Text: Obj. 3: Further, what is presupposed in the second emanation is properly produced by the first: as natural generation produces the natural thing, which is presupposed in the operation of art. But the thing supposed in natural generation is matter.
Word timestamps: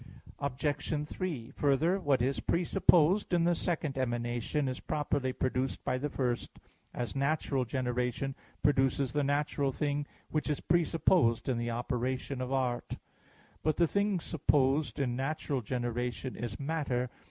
Obj. 0.39 1.07
3: 1.09 1.51
Further, 1.51 1.99
what 1.99 2.23
is 2.23 2.39
presupposed 2.39 3.35
in 3.35 3.43
the 3.43 3.53
second 3.53 3.99
emanation 3.99 4.67
is 4.67 4.79
properly 4.79 5.31
produced 5.31 5.83
by 5.83 5.99
the 5.99 6.09
first: 6.09 6.49
as 6.91 7.15
natural 7.15 7.65
generation 7.65 8.33
produces 8.63 9.13
the 9.13 9.23
natural 9.23 9.71
thing, 9.71 10.07
which 10.31 10.49
is 10.49 10.59
presupposed 10.59 11.47
in 11.47 11.59
the 11.59 11.69
operation 11.69 12.41
of 12.41 12.51
art. 12.51 12.97
But 13.61 13.75
the 13.77 13.85
thing 13.85 14.19
supposed 14.19 14.97
in 14.97 15.15
natural 15.15 15.61
generation 15.61 16.35
is 16.35 16.59
matter. 16.59 17.11